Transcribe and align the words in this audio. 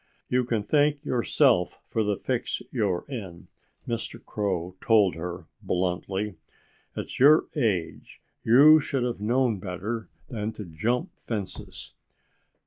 "You 0.29 0.45
can 0.45 0.63
thank 0.63 1.05
yourself 1.05 1.79
for 1.87 2.03
the 2.03 2.17
fix 2.17 2.63
you're 2.71 3.05
in," 3.07 3.49
Mr. 3.87 4.19
Crow 4.25 4.75
told 4.83 5.13
her 5.13 5.45
bluntly. 5.61 6.37
"At 6.97 7.19
your 7.19 7.45
age 7.55 8.19
you 8.43 8.79
should 8.79 9.03
have 9.03 9.21
known 9.21 9.59
better 9.59 10.09
than 10.27 10.53
to 10.53 10.65
jump 10.65 11.11
fences." 11.19 11.93